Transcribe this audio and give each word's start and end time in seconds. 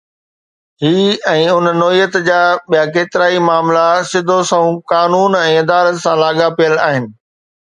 هي 0.85 1.01
۽ 1.31 1.43
ان 1.57 1.67
نوعيت 1.81 2.17
جا 2.29 2.39
ٻيا 2.75 2.81
ڪيترائي 2.95 3.37
معاملا 3.49 3.85
سڌو 4.13 4.39
سنئون 4.53 4.81
قانون 4.95 5.39
۽ 5.43 5.55
عدالت 5.63 6.01
سان 6.07 6.19
لاڳاپيل 6.25 6.75
آهن 6.89 7.07